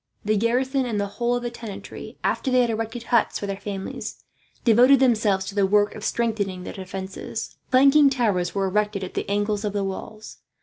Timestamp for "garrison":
0.35-0.87